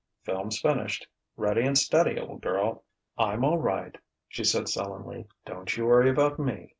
"Film's 0.23 0.59
finished. 0.59 1.07
Ready 1.37 1.63
and 1.63 1.77
steady, 1.77 2.19
old 2.19 2.41
girl." 2.41 2.85
"I'm 3.19 3.43
all 3.45 3.59
right," 3.59 3.95
she 4.27 4.43
said 4.43 4.67
sullenly. 4.67 5.27
"Don't 5.45 5.77
you 5.77 5.85
worry 5.85 6.09
about 6.09 6.39
me." 6.39 6.69